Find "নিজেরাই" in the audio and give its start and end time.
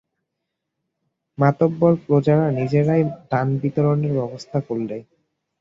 2.51-3.01